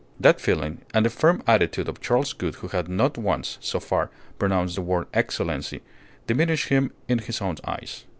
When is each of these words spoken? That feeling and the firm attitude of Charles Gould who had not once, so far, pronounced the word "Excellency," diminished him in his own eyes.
That 0.19 0.41
feeling 0.41 0.79
and 0.95 1.05
the 1.05 1.11
firm 1.11 1.43
attitude 1.45 1.87
of 1.87 2.01
Charles 2.01 2.33
Gould 2.33 2.55
who 2.55 2.69
had 2.69 2.87
not 2.89 3.19
once, 3.19 3.59
so 3.61 3.79
far, 3.79 4.09
pronounced 4.39 4.73
the 4.73 4.81
word 4.81 5.05
"Excellency," 5.13 5.81
diminished 6.25 6.69
him 6.69 6.91
in 7.07 7.19
his 7.19 7.39
own 7.39 7.57
eyes. 7.65 8.03